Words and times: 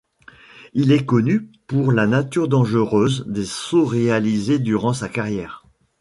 Il 0.73 0.91
est 0.91 1.05
connu 1.05 1.51
pour 1.67 1.91
la 1.91 2.07
nature 2.07 2.47
dangereuse 2.47 3.23
des 3.27 3.45
sauts 3.45 3.85
réalisés 3.85 4.57
durant 4.57 4.93
sa 4.93 5.07
carrière. 5.09 5.63